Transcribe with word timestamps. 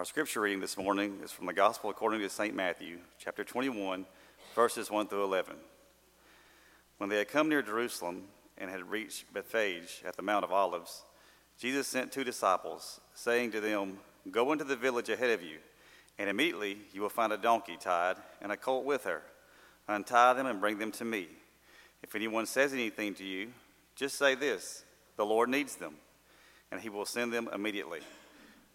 Our 0.00 0.06
scripture 0.06 0.40
reading 0.40 0.60
this 0.60 0.78
morning 0.78 1.18
is 1.22 1.30
from 1.30 1.44
the 1.44 1.52
Gospel 1.52 1.90
according 1.90 2.20
to 2.20 2.30
St. 2.30 2.56
Matthew, 2.56 3.00
chapter 3.18 3.44
21, 3.44 4.06
verses 4.54 4.90
1 4.90 5.08
through 5.08 5.24
11. 5.24 5.56
When 6.96 7.10
they 7.10 7.18
had 7.18 7.28
come 7.28 7.50
near 7.50 7.60
Jerusalem 7.60 8.22
and 8.56 8.70
had 8.70 8.90
reached 8.90 9.30
Bethphage 9.34 10.02
at 10.06 10.16
the 10.16 10.22
Mount 10.22 10.42
of 10.42 10.52
Olives, 10.52 11.02
Jesus 11.58 11.86
sent 11.86 12.12
two 12.12 12.24
disciples, 12.24 12.98
saying 13.12 13.50
to 13.50 13.60
them, 13.60 13.98
Go 14.30 14.52
into 14.52 14.64
the 14.64 14.74
village 14.74 15.10
ahead 15.10 15.32
of 15.32 15.42
you, 15.42 15.58
and 16.18 16.30
immediately 16.30 16.78
you 16.94 17.02
will 17.02 17.10
find 17.10 17.34
a 17.34 17.36
donkey 17.36 17.76
tied 17.78 18.16
and 18.40 18.50
a 18.50 18.56
colt 18.56 18.86
with 18.86 19.04
her. 19.04 19.20
Untie 19.86 20.32
them 20.32 20.46
and 20.46 20.62
bring 20.62 20.78
them 20.78 20.92
to 20.92 21.04
me. 21.04 21.28
If 22.02 22.14
anyone 22.14 22.46
says 22.46 22.72
anything 22.72 23.12
to 23.16 23.24
you, 23.24 23.48
just 23.96 24.16
say 24.16 24.34
this 24.34 24.82
The 25.18 25.26
Lord 25.26 25.50
needs 25.50 25.76
them, 25.76 25.96
and 26.72 26.80
he 26.80 26.88
will 26.88 27.04
send 27.04 27.34
them 27.34 27.50
immediately. 27.52 28.00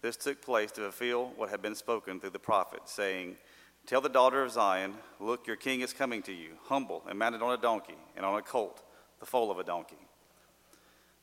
This 0.06 0.16
took 0.16 0.40
place 0.40 0.70
to 0.70 0.82
fulfill 0.82 1.32
what 1.34 1.50
had 1.50 1.60
been 1.60 1.74
spoken 1.74 2.20
through 2.20 2.30
the 2.30 2.38
prophet, 2.38 2.82
saying, 2.84 3.34
Tell 3.86 4.00
the 4.00 4.08
daughter 4.08 4.40
of 4.44 4.52
Zion, 4.52 4.94
Look, 5.18 5.48
your 5.48 5.56
king 5.56 5.80
is 5.80 5.92
coming 5.92 6.22
to 6.22 6.32
you, 6.32 6.50
humble 6.66 7.02
and 7.08 7.18
mounted 7.18 7.42
on 7.42 7.52
a 7.52 7.60
donkey 7.60 7.96
and 8.16 8.24
on 8.24 8.38
a 8.38 8.42
colt, 8.42 8.84
the 9.18 9.26
foal 9.26 9.50
of 9.50 9.58
a 9.58 9.64
donkey. 9.64 9.98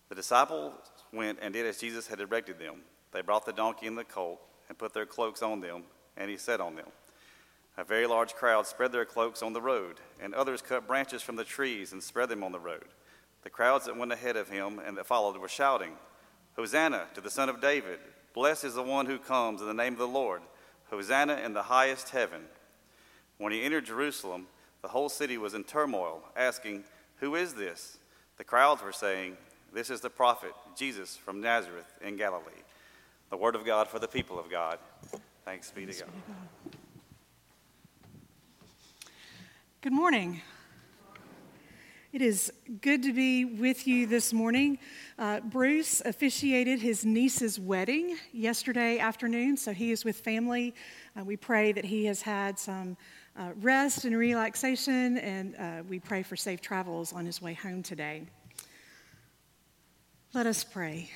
The 0.10 0.16
disciples 0.16 0.74
went 1.14 1.40
and 1.42 1.54
did 1.54 1.66
as 1.66 1.78
Jesus 1.78 2.08
had 2.08 2.20
directed 2.20 2.60
them. 2.60 2.82
They 3.14 3.22
brought 3.22 3.46
the 3.46 3.54
donkey 3.54 3.88
and 3.88 3.98
the 3.98 4.04
colt 4.04 4.42
and 4.68 4.78
put 4.78 4.94
their 4.94 5.06
cloaks 5.06 5.42
on 5.42 5.62
them, 5.62 5.84
and 6.18 6.30
he 6.30 6.36
sat 6.36 6.60
on 6.60 6.76
them. 6.76 6.90
A 7.78 7.86
very 7.86 8.06
large 8.06 8.34
crowd 8.34 8.68
spread 8.68 8.92
their 8.92 9.06
cloaks 9.06 9.42
on 9.42 9.54
the 9.54 9.62
road, 9.62 10.02
and 10.22 10.34
others 10.34 10.62
cut 10.62 10.90
branches 10.90 11.22
from 11.22 11.38
the 11.38 11.46
trees 11.46 11.94
and 11.94 12.04
spread 12.04 12.28
them 12.28 12.44
on 12.44 12.52
the 12.52 12.60
road. 12.60 12.90
The 13.44 13.50
crowds 13.50 13.86
that 13.86 13.96
went 13.96 14.12
ahead 14.12 14.36
of 14.36 14.50
him 14.50 14.82
and 14.86 14.98
that 14.98 15.06
followed 15.06 15.38
were 15.38 15.48
shouting, 15.48 15.94
Hosanna 16.58 17.06
to 17.14 17.22
the 17.22 17.32
Son 17.32 17.48
of 17.48 17.62
David! 17.62 18.00
Blessed 18.34 18.64
is 18.64 18.76
the 18.76 18.84
one 18.84 19.06
who 19.06 19.20
comes 19.20 19.62
in 19.62 19.68
the 19.68 19.74
name 19.74 19.94
of 19.94 20.00
the 20.00 20.08
Lord! 20.08 20.42
Hosanna 20.90 21.36
in 21.44 21.54
the 21.54 21.64
highest 21.64 22.10
heaven! 22.10 22.42
When 23.38 23.52
he 23.52 23.64
entered 23.64 23.86
Jerusalem, 23.86 24.48
the 24.82 24.88
whole 24.90 25.10
city 25.10 25.38
was 25.38 25.54
in 25.54 25.64
turmoil, 25.64 26.24
asking, 26.36 26.84
Who 27.18 27.36
is 27.36 27.54
this? 27.54 27.98
The 28.38 28.44
crowds 28.44 28.84
were 28.84 28.92
saying, 28.92 29.38
This 29.74 29.90
is 29.90 30.02
the 30.02 30.09
prophet, 30.09 30.53
Jesus 30.76 31.16
from 31.16 31.41
Nazareth 31.41 31.91
in 32.02 32.18
Galilee. 32.18 32.64
The 33.30 33.38
word 33.38 33.56
of 33.56 33.66
God 33.66 33.88
for 33.88 34.00
the 34.00 34.08
people 34.08 34.40
of 34.40 34.50
God. 34.50 34.78
Thanks 35.46 35.72
be 35.72 35.86
to 35.86 35.94
God. 35.94 36.09
Good 39.82 39.94
morning. 39.94 40.41
It 42.14 42.22
is 42.22 42.54
good 42.82 43.02
to 43.02 43.12
be 43.12 43.44
with 43.44 43.88
you 43.88 44.06
this 44.06 44.34
morning. 44.34 44.78
Uh, 45.18 45.40
Bruce 45.40 46.00
officiated 46.02 46.80
his 46.80 47.04
niece's 47.04 47.60
wedding 47.60 48.18
yesterday 48.32 49.00
afternoon, 49.00 49.58
so 49.58 49.74
he 49.74 49.92
is 49.92 50.06
with 50.06 50.18
family. 50.18 50.76
Uh, 51.20 51.24
we 51.24 51.36
pray 51.36 51.72
that 51.72 51.84
he 51.84 52.06
has 52.06 52.22
had 52.22 52.60
some 52.60 52.98
uh, 53.36 53.54
rest 53.62 54.06
and 54.06 54.16
relaxation, 54.16 55.18
and 55.18 55.56
uh, 55.56 55.82
we 55.90 56.00
pray 56.00 56.22
for 56.22 56.36
safe 56.36 56.62
travels 56.62 57.14
on 57.14 57.26
his 57.26 57.42
way 57.42 57.56
home 57.56 57.82
today. 57.82 58.22
Let 60.36 60.46
us 60.46 60.64
pray. 60.64 61.10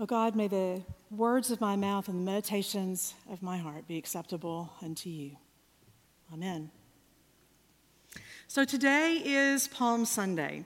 Oh 0.00 0.06
God, 0.06 0.34
may 0.34 0.48
the 0.48 0.82
words 1.12 1.52
of 1.52 1.60
my 1.60 1.76
mouth 1.76 2.08
and 2.08 2.26
the 2.26 2.28
meditations 2.28 3.14
of 3.30 3.40
my 3.40 3.58
heart 3.58 3.86
be 3.86 3.98
acceptable 3.98 4.72
unto 4.82 5.08
you. 5.08 5.36
Amen. 6.34 6.72
So 8.52 8.64
today 8.64 9.22
is 9.24 9.68
Palm 9.68 10.04
Sunday, 10.04 10.64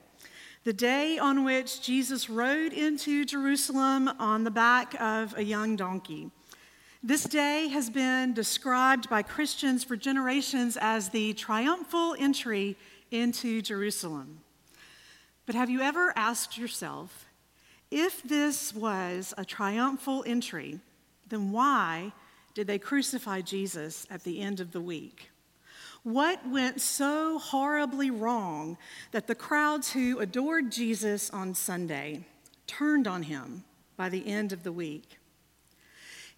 the 0.63 0.73
day 0.73 1.19
on 1.19 1.43
which 1.43 1.83
Jesus 1.83 2.31
rode 2.31 2.73
into 2.73 3.25
Jerusalem 3.25 4.07
on 4.17 4.43
the 4.43 4.49
back 4.49 4.99
of 4.99 5.37
a 5.37 5.43
young 5.43 5.75
donkey. 5.75 6.31
This 7.03 7.25
day 7.25 7.67
has 7.67 7.91
been 7.91 8.33
described 8.33 9.07
by 9.07 9.21
Christians 9.21 9.83
for 9.83 9.95
generations 9.95 10.79
as 10.81 11.09
the 11.09 11.33
triumphal 11.33 12.15
entry 12.17 12.75
into 13.11 13.61
Jerusalem. 13.61 14.39
But 15.45 15.53
have 15.53 15.69
you 15.69 15.81
ever 15.81 16.11
asked 16.15 16.57
yourself, 16.57 17.27
if 17.91 18.23
this 18.23 18.73
was 18.73 19.31
a 19.37 19.45
triumphal 19.45 20.23
entry, 20.25 20.79
then 21.29 21.51
why 21.51 22.13
did 22.55 22.65
they 22.65 22.79
crucify 22.79 23.41
Jesus 23.41 24.07
at 24.09 24.23
the 24.23 24.41
end 24.41 24.59
of 24.59 24.71
the 24.71 24.81
week? 24.81 25.29
What 26.05 26.47
went 26.47 26.81
so 26.81 27.39
horribly 27.39 28.11
wrong 28.11 28.77
that 29.09 29.25
the 29.25 29.33
crowds 29.33 29.91
who 29.91 30.19
adored 30.19 30.71
Jesus 30.71 31.31
on 31.31 31.55
Sunday 31.55 32.25
turned 32.67 33.07
on 33.07 33.23
him 33.23 33.63
by 33.97 34.09
the 34.09 34.27
end 34.27 34.53
of 34.53 34.61
the 34.61 34.71
week? 34.71 35.17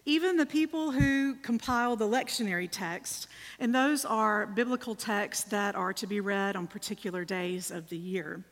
Even 0.05 0.37
the 0.37 0.45
people 0.45 0.91
who 0.91 1.35
compile 1.41 1.97
the 1.97 2.07
lectionary 2.07 2.69
text, 2.71 3.27
and 3.59 3.75
those 3.75 4.05
are 4.05 4.45
biblical 4.45 4.95
texts 4.95 5.43
that 5.49 5.75
are 5.75 5.91
to 5.91 6.07
be 6.07 6.21
read 6.21 6.55
on 6.55 6.65
particular 6.65 7.25
days 7.25 7.69
of 7.69 7.89
the 7.89 7.97
year. 7.97 8.45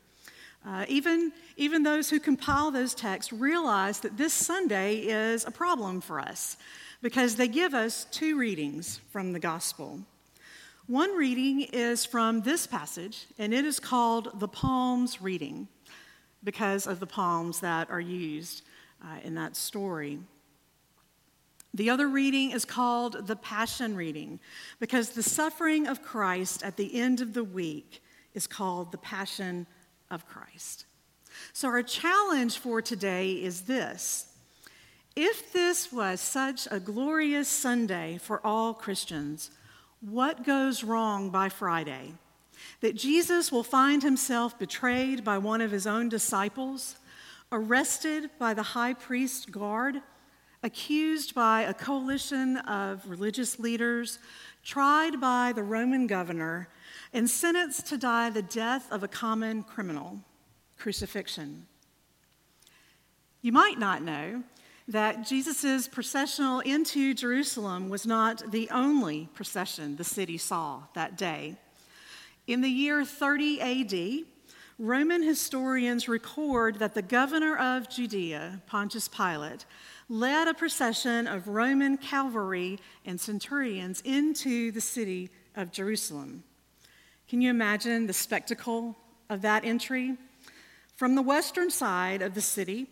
Uh, 0.66 0.84
even, 0.86 1.32
even 1.56 1.82
those 1.82 2.10
who 2.10 2.20
compile 2.20 2.70
those 2.70 2.94
texts 2.94 3.32
realize 3.32 4.00
that 4.00 4.18
this 4.18 4.34
Sunday 4.34 4.96
is 4.96 5.46
a 5.46 5.50
problem 5.50 6.02
for 6.02 6.20
us 6.20 6.58
because 7.00 7.36
they 7.36 7.48
give 7.48 7.72
us 7.72 8.04
two 8.10 8.36
readings 8.36 9.00
from 9.10 9.32
the 9.32 9.40
gospel. 9.40 10.02
One 10.86 11.16
reading 11.16 11.62
is 11.62 12.04
from 12.04 12.42
this 12.42 12.64
passage, 12.64 13.26
and 13.40 13.52
it 13.52 13.64
is 13.64 13.80
called 13.80 14.38
the 14.38 14.46
Palms 14.46 15.20
reading 15.20 15.66
because 16.44 16.86
of 16.86 17.00
the 17.00 17.08
palms 17.08 17.58
that 17.58 17.90
are 17.90 18.00
used 18.00 18.62
uh, 19.02 19.18
in 19.24 19.34
that 19.34 19.56
story. 19.56 20.20
The 21.74 21.90
other 21.90 22.06
reading 22.06 22.52
is 22.52 22.64
called 22.64 23.26
the 23.26 23.34
Passion 23.34 23.96
reading 23.96 24.38
because 24.78 25.10
the 25.10 25.24
suffering 25.24 25.88
of 25.88 26.02
Christ 26.02 26.62
at 26.62 26.76
the 26.76 27.00
end 27.00 27.20
of 27.20 27.34
the 27.34 27.42
week 27.42 28.00
is 28.32 28.46
called 28.46 28.92
the 28.92 28.98
Passion 28.98 29.66
of 30.08 30.24
Christ. 30.28 30.86
So, 31.52 31.66
our 31.66 31.82
challenge 31.82 32.58
for 32.58 32.80
today 32.80 33.32
is 33.32 33.62
this 33.62 34.28
if 35.16 35.52
this 35.52 35.92
was 35.92 36.20
such 36.20 36.68
a 36.70 36.78
glorious 36.78 37.48
Sunday 37.48 38.18
for 38.22 38.40
all 38.46 38.72
Christians, 38.72 39.50
what 40.00 40.44
goes 40.44 40.84
wrong 40.84 41.30
by 41.30 41.48
Friday? 41.48 42.14
That 42.80 42.96
Jesus 42.96 43.50
will 43.50 43.62
find 43.62 44.02
himself 44.02 44.58
betrayed 44.58 45.24
by 45.24 45.38
one 45.38 45.60
of 45.60 45.70
his 45.70 45.86
own 45.86 46.08
disciples, 46.08 46.96
arrested 47.52 48.30
by 48.38 48.54
the 48.54 48.62
high 48.62 48.94
priest 48.94 49.50
guard, 49.50 50.00
accused 50.62 51.34
by 51.34 51.62
a 51.62 51.74
coalition 51.74 52.56
of 52.58 53.08
religious 53.08 53.58
leaders, 53.58 54.18
tried 54.64 55.20
by 55.20 55.52
the 55.54 55.62
Roman 55.62 56.06
governor, 56.06 56.68
and 57.12 57.28
sentenced 57.30 57.86
to 57.86 57.96
die 57.96 58.30
the 58.30 58.42
death 58.42 58.90
of 58.90 59.02
a 59.02 59.08
common 59.08 59.62
criminal 59.62 60.20
crucifixion. 60.76 61.66
You 63.42 63.52
might 63.52 63.78
not 63.78 64.02
know 64.02 64.42
that 64.88 65.26
Jesus' 65.26 65.88
processional 65.88 66.60
into 66.60 67.12
Jerusalem 67.12 67.88
was 67.88 68.06
not 68.06 68.52
the 68.52 68.70
only 68.70 69.28
procession 69.34 69.96
the 69.96 70.04
city 70.04 70.38
saw 70.38 70.82
that 70.94 71.16
day. 71.16 71.56
In 72.46 72.60
the 72.60 72.68
year 72.68 73.04
30 73.04 73.60
AD, 73.60 74.24
Roman 74.78 75.22
historians 75.22 76.06
record 76.06 76.78
that 76.78 76.94
the 76.94 77.02
governor 77.02 77.56
of 77.56 77.88
Judea, 77.88 78.60
Pontius 78.66 79.08
Pilate, 79.08 79.64
led 80.08 80.46
a 80.46 80.54
procession 80.54 81.26
of 81.26 81.48
Roman 81.48 81.96
cavalry 81.96 82.78
and 83.04 83.20
centurions 83.20 84.02
into 84.04 84.70
the 84.70 84.80
city 84.80 85.30
of 85.56 85.72
Jerusalem. 85.72 86.44
Can 87.28 87.40
you 87.40 87.50
imagine 87.50 88.06
the 88.06 88.12
spectacle 88.12 88.96
of 89.28 89.42
that 89.42 89.64
entry? 89.64 90.16
From 90.94 91.14
the 91.16 91.22
western 91.22 91.70
side 91.70 92.22
of 92.22 92.34
the 92.34 92.40
city, 92.40 92.86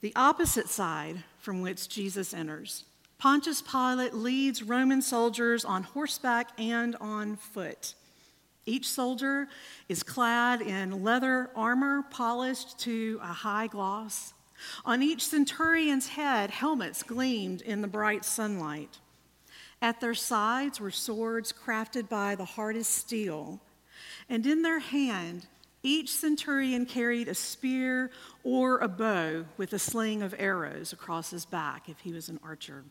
the 0.00 0.12
opposite 0.14 0.68
side 0.68 1.24
from 1.40 1.60
which 1.60 1.88
Jesus 1.88 2.32
enters. 2.32 2.84
Pontius 3.18 3.62
Pilate 3.62 4.14
leads 4.14 4.62
Roman 4.62 5.02
soldiers 5.02 5.64
on 5.64 5.82
horseback 5.82 6.50
and 6.56 6.94
on 7.00 7.36
foot. 7.36 7.94
Each 8.64 8.88
soldier 8.88 9.48
is 9.88 10.02
clad 10.02 10.60
in 10.60 11.02
leather 11.02 11.50
armor 11.56 12.04
polished 12.10 12.78
to 12.80 13.18
a 13.22 13.32
high 13.32 13.66
gloss. 13.66 14.34
On 14.84 15.02
each 15.02 15.26
centurion's 15.26 16.08
head, 16.08 16.50
helmets 16.50 17.02
gleamed 17.02 17.62
in 17.62 17.80
the 17.80 17.88
bright 17.88 18.24
sunlight. 18.24 18.98
At 19.80 20.00
their 20.00 20.14
sides 20.14 20.80
were 20.80 20.90
swords 20.90 21.52
crafted 21.52 22.08
by 22.08 22.34
the 22.34 22.44
hardest 22.44 22.92
steel, 22.94 23.60
and 24.28 24.46
in 24.46 24.62
their 24.62 24.80
hand, 24.80 25.46
each 25.82 26.12
centurion 26.12 26.86
carried 26.86 27.28
a 27.28 27.34
spear 27.34 28.10
or 28.42 28.78
a 28.78 28.88
bow 28.88 29.44
with 29.56 29.72
a 29.72 29.78
sling 29.78 30.22
of 30.22 30.34
arrows 30.38 30.92
across 30.92 31.30
his 31.30 31.44
back 31.44 31.88
if 31.88 32.00
he 32.00 32.12
was 32.12 32.28
an 32.28 32.40
archer. 32.42 32.84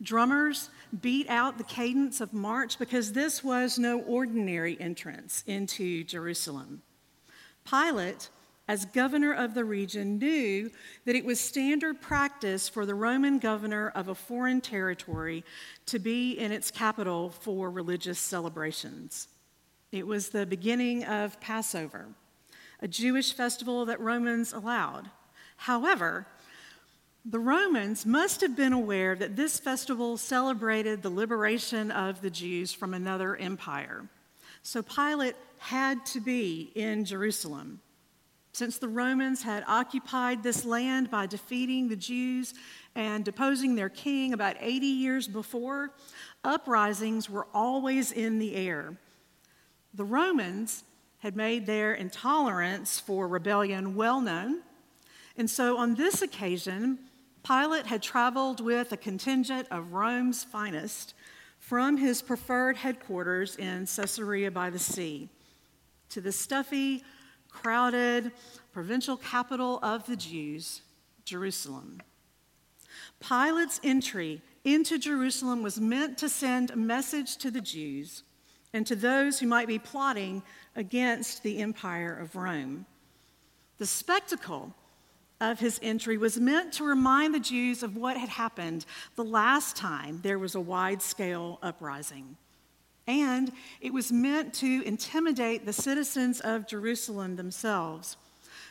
Drummers 0.00 0.70
beat 1.00 1.28
out 1.28 1.58
the 1.58 1.64
cadence 1.64 2.20
of 2.20 2.32
march 2.32 2.78
because 2.78 3.12
this 3.12 3.44
was 3.44 3.78
no 3.78 4.00
ordinary 4.00 4.80
entrance 4.80 5.44
into 5.46 6.02
Jerusalem. 6.04 6.82
Pilate, 7.68 8.28
as 8.66 8.84
governor 8.86 9.32
of 9.32 9.54
the 9.54 9.64
region, 9.64 10.18
knew 10.18 10.70
that 11.04 11.14
it 11.14 11.24
was 11.24 11.38
standard 11.38 12.00
practice 12.00 12.68
for 12.68 12.84
the 12.84 12.94
Roman 12.94 13.38
governor 13.38 13.90
of 13.94 14.08
a 14.08 14.14
foreign 14.14 14.60
territory 14.60 15.44
to 15.86 15.98
be 15.98 16.32
in 16.32 16.50
its 16.50 16.70
capital 16.70 17.30
for 17.30 17.70
religious 17.70 18.18
celebrations. 18.18 19.28
It 19.92 20.06
was 20.06 20.30
the 20.30 20.46
beginning 20.46 21.04
of 21.04 21.38
Passover, 21.38 22.06
a 22.80 22.88
Jewish 22.88 23.34
festival 23.34 23.84
that 23.84 24.00
Romans 24.00 24.54
allowed. 24.54 25.10
However, 25.58 26.26
the 27.26 27.38
Romans 27.38 28.06
must 28.06 28.40
have 28.40 28.56
been 28.56 28.72
aware 28.72 29.14
that 29.14 29.36
this 29.36 29.60
festival 29.60 30.16
celebrated 30.16 31.02
the 31.02 31.10
liberation 31.10 31.90
of 31.90 32.22
the 32.22 32.30
Jews 32.30 32.72
from 32.72 32.94
another 32.94 33.36
empire. 33.36 34.08
So 34.62 34.82
Pilate 34.82 35.36
had 35.58 36.06
to 36.06 36.20
be 36.20 36.72
in 36.74 37.04
Jerusalem. 37.04 37.82
Since 38.54 38.78
the 38.78 38.88
Romans 38.88 39.42
had 39.42 39.62
occupied 39.66 40.42
this 40.42 40.64
land 40.64 41.10
by 41.10 41.26
defeating 41.26 41.88
the 41.88 41.96
Jews 41.96 42.54
and 42.94 43.26
deposing 43.26 43.74
their 43.74 43.90
king 43.90 44.32
about 44.32 44.56
80 44.58 44.86
years 44.86 45.28
before, 45.28 45.92
uprisings 46.44 47.28
were 47.28 47.46
always 47.52 48.10
in 48.10 48.38
the 48.38 48.54
air. 48.54 48.96
The 49.94 50.04
Romans 50.04 50.84
had 51.18 51.36
made 51.36 51.66
their 51.66 51.92
intolerance 51.94 52.98
for 52.98 53.28
rebellion 53.28 53.94
well 53.94 54.20
known, 54.20 54.62
and 55.36 55.48
so 55.48 55.76
on 55.76 55.94
this 55.94 56.22
occasion, 56.22 56.98
Pilate 57.44 57.86
had 57.86 58.02
traveled 58.02 58.60
with 58.60 58.92
a 58.92 58.96
contingent 58.96 59.68
of 59.70 59.92
Rome's 59.92 60.44
finest 60.44 61.14
from 61.58 61.96
his 61.96 62.22
preferred 62.22 62.76
headquarters 62.76 63.56
in 63.56 63.86
Caesarea 63.86 64.50
by 64.50 64.70
the 64.70 64.78
Sea 64.78 65.28
to 66.08 66.20
the 66.20 66.32
stuffy, 66.32 67.02
crowded 67.48 68.32
provincial 68.72 69.16
capital 69.16 69.78
of 69.82 70.06
the 70.06 70.16
Jews, 70.16 70.82
Jerusalem. 71.24 72.00
Pilate's 73.20 73.80
entry 73.84 74.42
into 74.64 74.98
Jerusalem 74.98 75.62
was 75.62 75.80
meant 75.80 76.18
to 76.18 76.28
send 76.28 76.70
a 76.70 76.76
message 76.76 77.36
to 77.38 77.50
the 77.50 77.60
Jews 77.60 78.24
and 78.72 78.86
to 78.86 78.96
those 78.96 79.38
who 79.38 79.46
might 79.46 79.68
be 79.68 79.78
plotting 79.78 80.42
against 80.74 81.42
the 81.42 81.58
empire 81.58 82.16
of 82.16 82.36
Rome. 82.36 82.86
The 83.78 83.86
spectacle 83.86 84.74
of 85.40 85.58
his 85.58 85.80
entry 85.82 86.16
was 86.16 86.38
meant 86.38 86.72
to 86.74 86.84
remind 86.84 87.34
the 87.34 87.40
Jews 87.40 87.82
of 87.82 87.96
what 87.96 88.16
had 88.16 88.28
happened 88.28 88.86
the 89.16 89.24
last 89.24 89.76
time 89.76 90.20
there 90.22 90.38
was 90.38 90.54
a 90.54 90.60
wide 90.60 91.02
scale 91.02 91.58
uprising. 91.62 92.36
And 93.08 93.50
it 93.80 93.92
was 93.92 94.12
meant 94.12 94.54
to 94.54 94.82
intimidate 94.86 95.66
the 95.66 95.72
citizens 95.72 96.40
of 96.40 96.68
Jerusalem 96.68 97.34
themselves, 97.34 98.16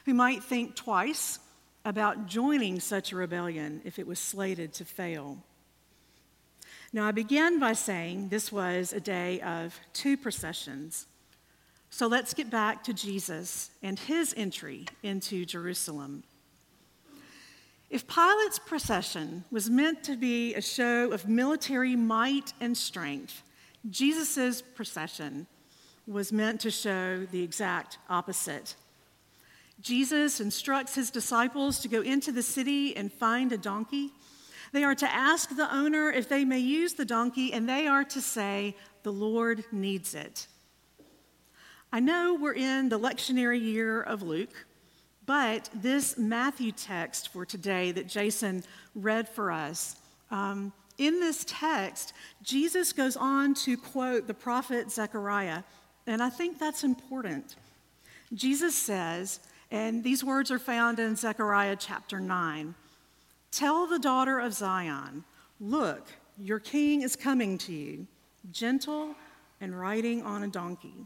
who 0.05 0.13
might 0.13 0.43
think 0.43 0.75
twice 0.75 1.39
about 1.83 2.27
joining 2.27 2.79
such 2.79 3.11
a 3.11 3.17
rebellion 3.17 3.81
if 3.83 3.99
it 3.99 4.07
was 4.07 4.19
slated 4.19 4.73
to 4.75 4.85
fail. 4.85 5.43
Now, 6.93 7.07
I 7.07 7.11
began 7.11 7.57
by 7.57 7.73
saying 7.73 8.29
this 8.29 8.51
was 8.51 8.91
a 8.91 8.99
day 8.99 9.39
of 9.41 9.79
two 9.93 10.17
processions. 10.17 11.07
So 11.89 12.07
let's 12.07 12.33
get 12.33 12.49
back 12.49 12.83
to 12.85 12.93
Jesus 12.93 13.71
and 13.81 13.97
his 13.97 14.33
entry 14.35 14.85
into 15.01 15.45
Jerusalem. 15.45 16.23
If 17.89 18.07
Pilate's 18.07 18.59
procession 18.59 19.43
was 19.51 19.69
meant 19.69 20.03
to 20.03 20.15
be 20.15 20.53
a 20.53 20.61
show 20.61 21.11
of 21.11 21.27
military 21.27 21.95
might 21.95 22.53
and 22.59 22.77
strength, 22.77 23.41
Jesus' 23.89 24.61
procession 24.61 25.47
was 26.07 26.31
meant 26.31 26.61
to 26.61 26.71
show 26.71 27.25
the 27.31 27.43
exact 27.43 27.99
opposite. 28.09 28.75
Jesus 29.81 30.39
instructs 30.39 30.95
his 30.95 31.09
disciples 31.09 31.79
to 31.79 31.87
go 31.87 32.01
into 32.01 32.31
the 32.31 32.43
city 32.43 32.95
and 32.95 33.11
find 33.11 33.51
a 33.51 33.57
donkey. 33.57 34.11
They 34.71 34.83
are 34.83 34.95
to 34.95 35.11
ask 35.11 35.55
the 35.55 35.73
owner 35.73 36.09
if 36.09 36.29
they 36.29 36.45
may 36.45 36.59
use 36.59 36.93
the 36.93 37.05
donkey, 37.05 37.51
and 37.53 37.67
they 37.67 37.87
are 37.87 38.03
to 38.05 38.21
say, 38.21 38.75
The 39.03 39.11
Lord 39.11 39.63
needs 39.71 40.15
it. 40.15 40.47
I 41.91 41.99
know 41.99 42.37
we're 42.39 42.53
in 42.53 42.87
the 42.87 42.99
lectionary 42.99 43.61
year 43.61 44.01
of 44.01 44.21
Luke, 44.21 44.65
but 45.25 45.69
this 45.73 46.17
Matthew 46.17 46.71
text 46.71 47.33
for 47.33 47.45
today 47.45 47.91
that 47.91 48.07
Jason 48.07 48.63
read 48.95 49.27
for 49.27 49.51
us, 49.51 49.97
um, 50.29 50.71
in 50.97 51.19
this 51.19 51.43
text, 51.47 52.13
Jesus 52.41 52.93
goes 52.93 53.17
on 53.17 53.53
to 53.55 53.75
quote 53.75 54.27
the 54.27 54.33
prophet 54.33 54.89
Zechariah, 54.89 55.63
and 56.07 56.23
I 56.23 56.29
think 56.29 56.59
that's 56.59 56.83
important. 56.83 57.55
Jesus 58.33 58.75
says, 58.75 59.41
and 59.69 60.03
these 60.03 60.23
words 60.23 60.51
are 60.51 60.59
found 60.59 60.99
in 60.99 61.15
Zechariah 61.15 61.75
chapter 61.77 62.19
9 62.19 62.75
Tell 63.51 63.85
the 63.85 63.99
daughter 63.99 64.39
of 64.39 64.53
Zion, 64.53 65.25
look, 65.59 66.07
your 66.37 66.59
king 66.59 67.01
is 67.01 67.15
coming 67.15 67.57
to 67.59 67.73
you, 67.73 68.07
gentle 68.51 69.15
and 69.59 69.77
riding 69.79 70.23
on 70.23 70.43
a 70.43 70.47
donkey. 70.47 71.05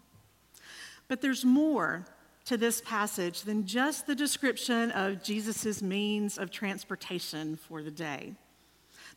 But 1.07 1.21
there's 1.21 1.43
more 1.43 2.05
to 2.45 2.57
this 2.57 2.81
passage 2.81 3.41
than 3.41 3.65
just 3.65 4.05
the 4.05 4.15
description 4.15 4.91
of 4.91 5.23
Jesus' 5.23 5.81
means 5.81 6.37
of 6.37 6.51
transportation 6.51 7.57
for 7.57 7.81
the 7.81 7.91
day. 7.91 8.35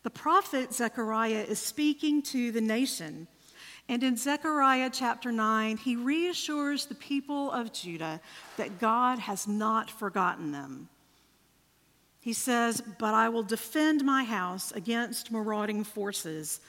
The 0.03 0.11
prophet 0.11 0.73
Zechariah 0.73 1.45
is 1.47 1.59
speaking 1.59 2.23
to 2.23 2.51
the 2.51 2.61
nation. 2.61 3.29
And 3.89 4.03
in 4.03 4.17
Zechariah 4.17 4.91
chapter 4.93 5.33
9, 5.33 5.77
he 5.77 5.97
reassures 5.97 6.87
the 6.87 6.95
people 6.95 7.51
of 7.51 7.73
Judah 7.73 8.21
that 8.57 8.79
God 8.79 9.19
has 9.19 9.47
not 9.47 9.91
forgotten 9.91 10.53
them. 10.53 10.89
He 12.29 12.35
says, 12.35 12.83
But 12.99 13.15
I 13.15 13.31
will 13.31 13.43
defend 13.43 14.05
my 14.05 14.23
house 14.23 14.71
against 14.73 15.33
marauding 15.33 15.83
forces. 15.83 16.61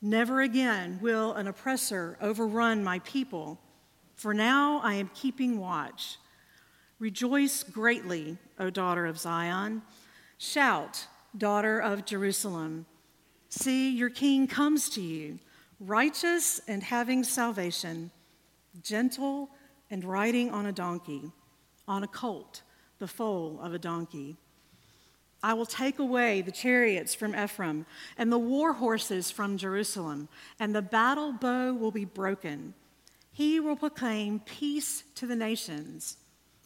Never 0.00 0.40
again 0.40 0.98
will 1.02 1.34
an 1.34 1.46
oppressor 1.46 2.16
overrun 2.22 2.82
my 2.82 3.00
people. 3.00 3.60
For 4.14 4.32
now 4.32 4.80
I 4.82 4.94
am 4.94 5.10
keeping 5.12 5.58
watch. 5.58 6.16
Rejoice 6.98 7.62
greatly, 7.64 8.38
O 8.58 8.70
daughter 8.70 9.04
of 9.04 9.18
Zion. 9.18 9.82
Shout, 10.38 11.06
daughter 11.36 11.80
of 11.80 12.06
Jerusalem. 12.06 12.86
See, 13.50 13.90
your 13.90 14.08
king 14.08 14.46
comes 14.46 14.88
to 14.88 15.02
you, 15.02 15.38
righteous 15.80 16.62
and 16.66 16.82
having 16.82 17.24
salvation, 17.24 18.10
gentle 18.82 19.50
and 19.90 20.02
riding 20.02 20.50
on 20.50 20.64
a 20.64 20.72
donkey, 20.72 21.30
on 21.86 22.04
a 22.04 22.08
colt, 22.08 22.62
the 23.00 23.06
foal 23.06 23.60
of 23.60 23.74
a 23.74 23.78
donkey. 23.78 24.38
I 25.44 25.54
will 25.54 25.66
take 25.66 25.98
away 25.98 26.40
the 26.42 26.50
chariots 26.50 27.14
from 27.14 27.36
Ephraim 27.36 27.86
and 28.18 28.32
the 28.32 28.38
war 28.38 28.72
horses 28.72 29.30
from 29.30 29.58
Jerusalem, 29.58 30.28
and 30.58 30.74
the 30.74 30.82
battle 30.82 31.32
bow 31.32 31.72
will 31.72 31.92
be 31.92 32.04
broken 32.04 32.74
he 33.34 33.58
will 33.58 33.74
proclaim 33.74 34.38
peace 34.38 35.02
to 35.16 35.26
the 35.26 35.34
nations. 35.34 36.18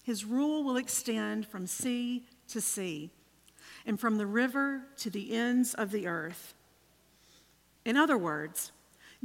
His 0.02 0.26
rule 0.26 0.62
will 0.62 0.76
extend 0.76 1.46
from 1.46 1.66
sea 1.66 2.26
to 2.48 2.60
sea 2.60 3.10
and 3.86 3.98
from 3.98 4.18
the 4.18 4.26
river 4.26 4.82
to 4.98 5.08
the 5.08 5.34
ends 5.34 5.72
of 5.72 5.90
the 5.90 6.06
earth. 6.06 6.52
In 7.86 7.96
other 7.96 8.18
words, 8.18 8.70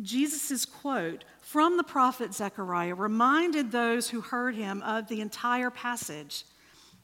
Jesus' 0.01 0.65
quote 0.65 1.25
from 1.41 1.75
the 1.75 1.83
prophet 1.83 2.33
Zechariah 2.33 2.95
reminded 2.95 3.71
those 3.71 4.09
who 4.09 4.21
heard 4.21 4.55
him 4.55 4.81
of 4.81 5.09
the 5.09 5.19
entire 5.19 5.69
passage. 5.69 6.45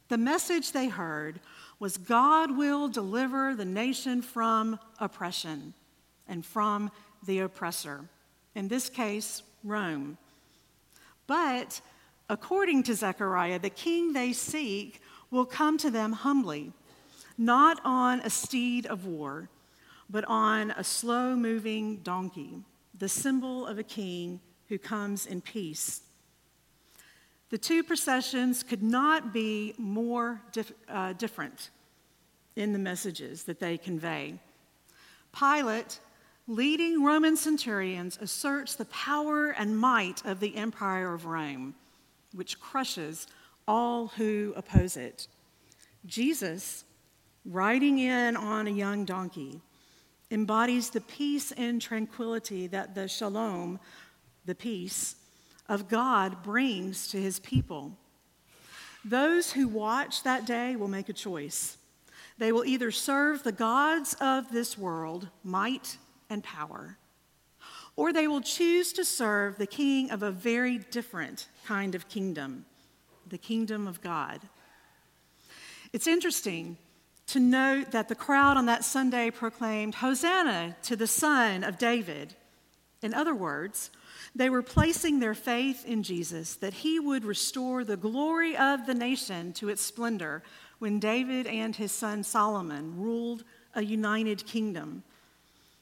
The 0.08 0.18
message 0.18 0.72
they 0.72 0.88
heard 0.88 1.42
was 1.80 1.98
God 1.98 2.58
will 2.58 2.88
deliver 2.90 3.56
the 3.56 3.66
nation 3.66 4.22
from 4.22 4.80
oppression 5.00 5.74
and 6.28 6.46
from 6.46 6.92
the 7.26 7.40
oppressor, 7.40 8.06
in 8.56 8.68
this 8.68 8.90
case, 8.90 9.42
Rome. 9.64 10.18
But 11.28 11.82
according 12.30 12.84
to 12.84 12.96
Zechariah, 12.96 13.60
the 13.60 13.70
king 13.70 14.14
they 14.14 14.34
seek 14.34 15.02
will 15.32 15.46
come 15.46 15.78
to 15.78 15.92
them 15.92 16.12
humbly, 16.12 16.72
not 17.38 17.80
on 17.86 18.20
a 18.22 18.30
steed 18.30 18.86
of 18.86 19.06
war, 19.06 19.50
but 20.10 20.26
on 20.26 20.72
a 20.72 20.84
slow 20.84 21.36
moving 21.36 21.98
donkey, 21.98 22.58
the 22.98 23.10
symbol 23.10 23.66
of 23.66 23.78
a 23.78 23.84
king 23.84 24.40
who 24.68 24.78
comes 24.78 25.26
in 25.26 25.40
peace. 25.42 26.02
The 27.50 27.58
two 27.58 27.84
processions 27.84 28.62
could 28.62 28.84
not 28.84 29.34
be 29.34 29.74
more 29.78 30.42
dif- 30.52 30.72
uh, 30.88 31.14
different 31.14 31.72
in 32.56 32.74
the 32.74 32.80
messages 32.80 33.44
that 33.44 33.60
they 33.60 33.78
convey. 33.78 34.40
Pilate 35.38 36.00
leading 36.48 37.04
Roman 37.04 37.36
centurions 37.36 38.18
asserts 38.22 38.76
the 38.76 38.86
power 38.86 39.52
and 39.52 39.78
might 39.78 40.26
of 40.26 40.40
the 40.40 40.56
empire 40.56 41.14
of 41.14 41.26
Rome, 41.26 41.76
which 42.34 42.60
crushes 42.60 43.28
all 43.68 44.08
who 44.08 44.54
oppose 44.56 44.98
it. 44.98 45.28
Jesus, 46.06 46.84
riding 47.46 48.00
in 48.00 48.36
on 48.36 48.68
a 48.68 48.72
young 48.72 49.06
donkey, 49.06 49.62
embodies 50.32 50.90
the 50.90 51.02
peace 51.02 51.52
and 51.54 51.82
tranquility 51.82 52.68
that 52.68 52.96
the 52.96 53.08
shalom, 53.08 53.80
the 54.46 54.56
peace 54.56 55.16
of 55.70 55.88
God, 55.88 56.44
brings 56.44 57.08
to 57.10 57.22
his 57.22 57.40
people. 57.40 57.94
Those 59.06 59.54
who 59.54 59.68
watch 59.68 60.24
that 60.24 60.46
day 60.46 60.76
will 60.76 60.90
make 60.90 61.08
a 61.08 61.14
choice. 61.14 61.78
They 62.38 62.52
will 62.52 62.66
either 62.66 62.92
serve 62.92 63.44
the 63.44 63.52
gods 63.52 64.16
of 64.20 64.52
this 64.52 64.78
world, 64.78 65.30
might 65.44 65.98
and 66.30 66.44
power, 66.44 66.98
or 67.96 68.12
they 68.12 68.28
will 68.28 68.42
choose 68.42 68.94
to 68.94 69.06
serve 69.06 69.58
the 69.58 69.68
king 69.68 70.12
of 70.12 70.24
a 70.24 70.32
very 70.32 70.78
different 70.78 71.48
kind 71.66 71.96
of 71.96 72.10
kingdom, 72.10 72.66
the 73.28 73.38
kingdom 73.38 73.88
of 73.88 74.02
God. 74.02 74.42
It's 75.92 76.08
interesting 76.08 76.78
to 77.28 77.40
note 77.40 77.92
that 77.92 78.08
the 78.08 78.16
crowd 78.16 78.58
on 78.58 78.66
that 78.66 78.84
Sunday 78.84 79.30
proclaimed, 79.32 79.96
Hosanna 79.96 80.76
to 80.84 80.96
the 80.96 81.08
Son 81.08 81.64
of 81.64 81.78
David. 81.78 82.36
In 83.02 83.14
other 83.14 83.36
words, 83.36 83.92
they 84.36 84.50
were 84.50 84.62
placing 84.62 85.20
their 85.20 85.34
faith 85.34 85.86
in 85.86 86.04
Jesus 86.04 86.56
that 86.56 86.74
he 86.74 87.00
would 87.00 87.26
restore 87.26 87.84
the 87.84 87.98
glory 87.98 88.56
of 88.56 88.86
the 88.86 88.94
nation 88.94 89.54
to 89.54 89.70
its 89.70 89.82
splendor 89.82 90.44
when 90.80 91.00
David 91.00 91.48
and 91.48 91.76
his 91.76 91.92
son 91.92 92.24
Solomon 92.24 93.00
ruled 93.00 93.44
a 93.76 93.84
united 93.84 94.46
kingdom. 94.46 95.04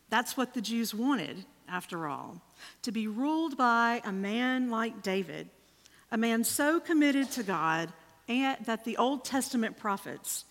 That's 0.09 0.37
what 0.37 0.53
the 0.53 0.61
Jews 0.61 0.93
wanted, 0.93 1.45
after 1.67 2.07
all, 2.07 2.41
to 2.81 2.91
be 2.91 3.07
ruled 3.07 3.57
by 3.57 4.01
a 4.05 4.11
man 4.11 4.69
like 4.69 5.03
David, 5.03 5.49
a 6.11 6.17
man 6.17 6.43
so 6.43 6.79
committed 6.79 7.29
to 7.31 7.43
God 7.43 7.91
and 8.27 8.57
that 8.65 8.85
the 8.85 8.97
Old 8.97 9.25
Testament 9.25 9.77
prophets 9.77 10.45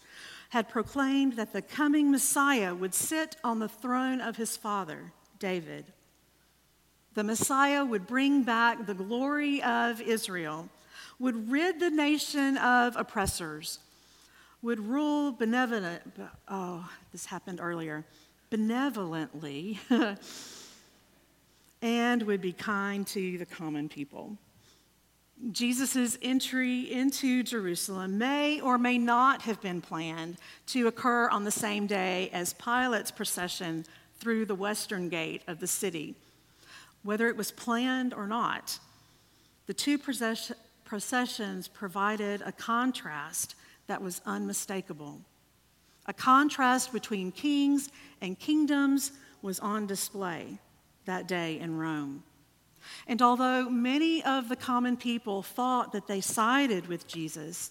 had 0.51 0.69
proclaimed 0.69 1.35
that 1.35 1.53
the 1.53 1.63
coming 1.63 2.11
Messiah 2.11 2.75
would 2.75 2.95
sit 2.95 3.37
on 3.43 3.59
the 3.59 3.69
throne 3.69 4.21
of 4.21 4.37
his 4.37 4.57
father, 4.57 5.13
David. 5.39 5.85
The 7.17 7.25
Messiah 7.25 7.83
would 7.83 8.07
bring 8.07 8.43
back 8.43 8.85
the 8.85 8.93
glory 8.93 9.63
of 9.63 10.03
Israel, 10.03 10.69
would 11.19 11.51
rid 11.51 11.81
the 11.81 11.89
nation 11.89 12.59
of 12.59 12.95
oppressors, 12.95 13.79
would 14.61 14.79
rule 14.79 15.33
benevolent, 15.33 16.03
oh, 16.47 16.87
this 17.13 17.25
happened 17.25 17.59
earlier, 17.59 18.05
benevolently, 18.51 19.81
and 21.81 22.23
would 22.25 22.43
be 22.43 22.53
kind 22.53 23.07
to 23.07 23.39
the 23.39 23.47
common 23.47 23.89
people. 23.89 24.37
Jesus' 25.53 26.19
entry 26.21 26.93
into 26.93 27.43
Jerusalem 27.43 28.19
may 28.19 28.61
or 28.61 28.77
may 28.77 28.99
not 28.99 29.41
have 29.41 29.63
been 29.63 29.81
planned 29.81 30.37
to 30.67 30.87
occur 30.87 31.31
on 31.31 31.45
the 31.45 31.51
same 31.51 31.87
day 31.87 32.29
as 32.35 32.53
Pilate's 32.53 33.11
procession 33.11 33.87
through 34.21 34.45
the 34.45 34.55
western 34.55 35.09
gate 35.09 35.41
of 35.47 35.61
the 35.61 35.67
city 35.67 36.15
whether 37.07 37.29
it 37.29 37.37
was 37.37 37.53
planned 37.53 38.13
or 38.13 38.27
not. 38.27 38.79
The 39.67 39.75
two 39.75 39.97
processions 40.85 41.69
provided 41.69 42.43
a 42.43 42.53
contrast 42.53 43.55
that 43.87 44.03
was 44.03 44.21
unmistakable. 44.27 45.21
A 46.07 46.13
contrast 46.13 46.93
between 46.93 47.33
kings 47.33 47.89
and 48.21 48.39
kingdoms 48.39 49.13
was 49.43 49.59
on 49.61 49.87
display 49.87 50.59
that 51.05 51.27
day 51.27 51.59
in 51.59 51.79
Rome. 51.79 52.23
And 53.07 53.23
although 53.23 53.69
many 53.69 54.23
of 54.23 54.49
the 54.49 54.57
common 54.57 54.97
people 54.97 55.43
thought 55.43 55.93
that 55.93 56.07
they 56.07 56.21
sided 56.21 56.87
with 56.87 57.09
Jesus, 57.09 57.71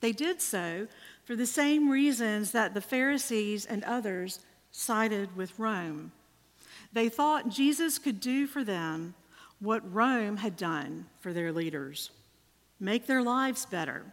they 0.00 0.12
did 0.12 0.42
so 0.42 0.88
for 1.24 1.36
the 1.36 1.46
same 1.46 1.88
reasons 1.88 2.50
that 2.52 2.74
the 2.74 2.80
Pharisees 2.80 3.64
and 3.64 3.84
others 3.84 4.40
sided 4.70 5.36
with 5.36 5.58
Rome. 5.58 6.12
They 6.92 7.08
thought 7.08 7.48
Jesus 7.48 7.98
could 7.98 8.20
do 8.20 8.46
for 8.46 8.64
them 8.64 9.14
what 9.60 9.92
Rome 9.92 10.38
had 10.38 10.56
done 10.56 11.06
for 11.20 11.32
their 11.32 11.52
leaders 11.52 12.10
make 12.80 13.06
their 13.06 13.22
lives 13.22 13.64
better, 13.64 14.04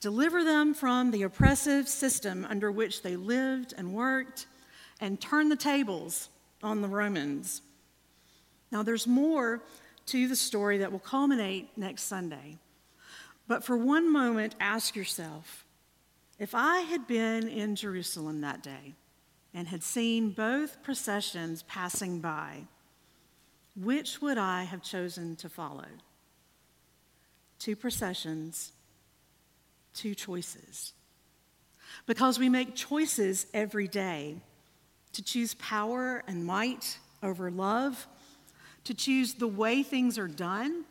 deliver 0.00 0.42
them 0.42 0.74
from 0.74 1.12
the 1.12 1.22
oppressive 1.22 1.88
system 1.88 2.44
under 2.50 2.70
which 2.70 3.02
they 3.02 3.14
lived 3.14 3.72
and 3.78 3.94
worked, 3.94 4.46
and 5.00 5.20
turn 5.20 5.48
the 5.48 5.56
tables 5.56 6.28
on 6.64 6.82
the 6.82 6.88
Romans. 6.88 7.62
Now, 8.72 8.82
there's 8.82 9.06
more 9.06 9.62
to 10.06 10.26
the 10.26 10.36
story 10.36 10.78
that 10.78 10.90
will 10.90 10.98
culminate 10.98 11.68
next 11.76 12.02
Sunday. 12.04 12.58
But 13.46 13.64
for 13.64 13.76
one 13.76 14.12
moment, 14.12 14.56
ask 14.58 14.96
yourself 14.96 15.64
if 16.38 16.54
I 16.54 16.80
had 16.80 17.06
been 17.06 17.48
in 17.48 17.76
Jerusalem 17.76 18.40
that 18.40 18.62
day, 18.62 18.94
and 19.56 19.68
had 19.68 19.82
seen 19.82 20.28
both 20.32 20.82
processions 20.82 21.62
passing 21.62 22.20
by, 22.20 22.58
which 23.74 24.20
would 24.20 24.36
I 24.36 24.64
have 24.64 24.82
chosen 24.82 25.34
to 25.36 25.48
follow? 25.48 25.86
Two 27.58 27.74
processions, 27.74 28.72
two 29.94 30.14
choices. 30.14 30.92
Because 32.04 32.38
we 32.38 32.50
make 32.50 32.74
choices 32.74 33.46
every 33.54 33.88
day 33.88 34.36
to 35.14 35.22
choose 35.22 35.54
power 35.54 36.22
and 36.28 36.44
might 36.44 36.98
over 37.22 37.50
love, 37.50 38.06
to 38.84 38.92
choose 38.92 39.34
the 39.34 39.48
way 39.48 39.82
things 39.82 40.18
are 40.18 40.28
done 40.28 40.84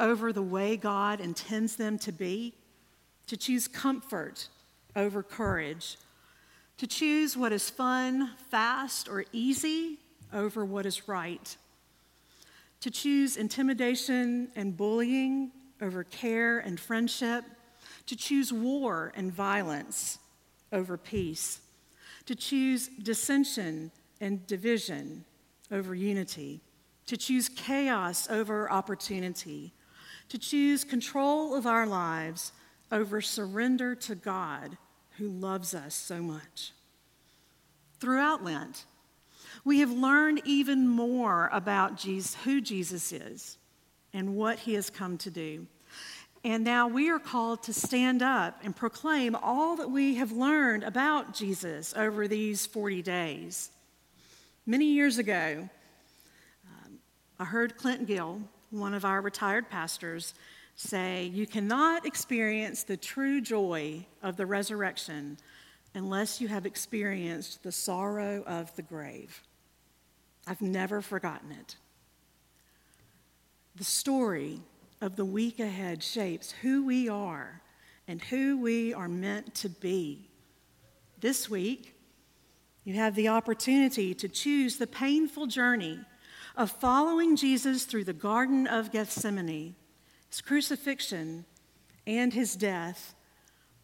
over 0.00 0.32
the 0.32 0.42
way 0.42 0.78
God 0.78 1.20
intends 1.20 1.76
them 1.76 1.98
to 1.98 2.12
be, 2.12 2.54
to 3.26 3.36
choose 3.36 3.68
comfort 3.68 4.48
over 4.96 5.22
courage 5.22 5.98
to 6.78 6.86
choose 6.86 7.36
what 7.36 7.52
is 7.52 7.68
fun, 7.68 8.30
fast, 8.50 9.08
or 9.08 9.24
easy 9.32 9.98
over 10.32 10.64
what 10.64 10.86
is 10.86 11.08
right, 11.08 11.56
to 12.80 12.90
choose 12.90 13.36
intimidation 13.36 14.48
and 14.54 14.76
bullying 14.76 15.50
over 15.82 16.04
care 16.04 16.60
and 16.60 16.78
friendship, 16.78 17.44
to 18.06 18.16
choose 18.16 18.52
war 18.52 19.12
and 19.16 19.32
violence 19.32 20.18
over 20.72 20.96
peace, 20.96 21.60
to 22.26 22.34
choose 22.34 22.88
dissension 23.02 23.90
and 24.20 24.46
division 24.46 25.24
over 25.72 25.94
unity, 25.94 26.60
to 27.06 27.16
choose 27.16 27.48
chaos 27.48 28.30
over 28.30 28.70
opportunity, 28.70 29.72
to 30.28 30.38
choose 30.38 30.84
control 30.84 31.54
of 31.54 31.66
our 31.66 31.86
lives 31.86 32.52
over 32.92 33.20
surrender 33.20 33.94
to 33.94 34.14
God 34.14 34.76
who 35.18 35.28
loves 35.28 35.74
us 35.74 35.94
so 35.94 36.22
much. 36.22 36.72
Throughout 38.00 38.44
Lent, 38.44 38.84
we 39.64 39.80
have 39.80 39.90
learned 39.90 40.40
even 40.44 40.86
more 40.86 41.50
about 41.52 41.96
Jesus, 41.96 42.36
who 42.44 42.60
Jesus 42.60 43.12
is 43.12 43.58
and 44.12 44.36
what 44.36 44.60
he 44.60 44.74
has 44.74 44.90
come 44.90 45.18
to 45.18 45.30
do. 45.30 45.66
And 46.44 46.62
now 46.62 46.86
we 46.86 47.10
are 47.10 47.18
called 47.18 47.64
to 47.64 47.72
stand 47.72 48.22
up 48.22 48.60
and 48.62 48.74
proclaim 48.74 49.34
all 49.34 49.76
that 49.76 49.90
we 49.90 50.14
have 50.14 50.30
learned 50.30 50.84
about 50.84 51.34
Jesus 51.34 51.92
over 51.96 52.28
these 52.28 52.64
40 52.64 53.02
days. 53.02 53.70
Many 54.64 54.86
years 54.86 55.18
ago, 55.18 55.68
um, 56.66 56.98
I 57.40 57.44
heard 57.44 57.76
Clint 57.76 58.06
Gill, 58.06 58.40
one 58.70 58.94
of 58.94 59.04
our 59.04 59.20
retired 59.20 59.68
pastors, 59.68 60.34
say, 60.78 61.24
You 61.24 61.46
cannot 61.46 62.06
experience 62.06 62.84
the 62.84 62.96
true 62.96 63.40
joy 63.40 64.06
of 64.22 64.36
the 64.36 64.46
resurrection 64.46 65.36
unless 65.94 66.40
you 66.40 66.48
have 66.48 66.64
experienced 66.64 67.62
the 67.62 67.72
sorrow 67.72 68.44
of 68.46 68.74
the 68.76 68.82
grave. 68.82 69.42
I've 70.46 70.62
never 70.62 71.02
forgotten 71.02 71.52
it. 71.52 71.76
The 73.74 73.84
story 73.84 74.60
of 75.00 75.16
the 75.16 75.24
week 75.24 75.58
ahead 75.58 76.02
shapes 76.02 76.52
who 76.62 76.86
we 76.86 77.08
are 77.08 77.60
and 78.06 78.22
who 78.22 78.58
we 78.58 78.94
are 78.94 79.08
meant 79.08 79.54
to 79.56 79.68
be. 79.68 80.30
This 81.20 81.50
week, 81.50 81.94
you 82.84 82.94
have 82.94 83.16
the 83.16 83.28
opportunity 83.28 84.14
to 84.14 84.28
choose 84.28 84.76
the 84.76 84.86
painful 84.86 85.48
journey 85.48 85.98
of 86.56 86.70
following 86.70 87.36
Jesus 87.36 87.84
through 87.84 88.04
the 88.04 88.12
Garden 88.12 88.66
of 88.66 88.92
Gethsemane 88.92 89.74
his 90.28 90.40
crucifixion 90.40 91.44
and 92.06 92.32
his 92.32 92.56
death 92.56 93.14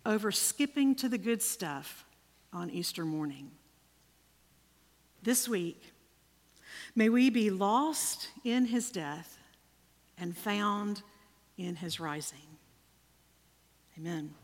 over 0.07 0.31
skipping 0.31 0.95
to 0.97 1.09
the 1.09 1.19
good 1.19 1.43
stuff 1.43 2.05
on 2.53 2.71
Easter 2.71 3.05
morning. 3.05 3.51
This 5.23 5.49
week, 5.49 5.83
may 6.95 7.09
we 7.09 7.31
be 7.31 7.51
lost 7.51 8.29
in 8.45 8.67
his 8.67 8.91
death 8.91 9.39
and 10.19 10.37
found 10.37 11.03
in 11.57 11.77
his 11.77 11.99
rising. 11.99 12.39
Amen. 13.99 14.35